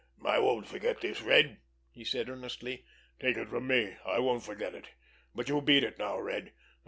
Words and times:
"I 0.25 0.39
won't 0.39 0.67
forget 0.67 1.01
this, 1.01 1.21
Red!" 1.21 1.59
he 1.91 2.03
said 2.03 2.27
earnestly. 2.27 2.85
"Take 3.19 3.37
it 3.37 3.49
from 3.49 3.67
me, 3.67 3.97
I 4.03 4.17
won't 4.17 4.41
forget 4.41 4.73
it! 4.73 4.87
But 5.35 5.47
you 5.47 5.61
beat 5.61 5.83
it 5.83 5.99
now, 5.99 6.19
Red. 6.19 6.53